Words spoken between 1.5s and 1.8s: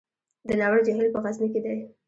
کې دی